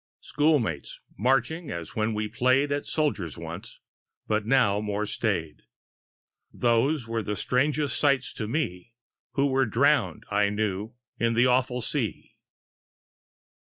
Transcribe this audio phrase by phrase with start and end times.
[0.21, 3.79] Schoolmates, marching as when we play'd At soldiers once
[4.25, 5.61] but now more staid;
[6.51, 8.95] Those were the strangest sight to me
[9.33, 12.35] Who were drown'd, I knew, in the awful sea.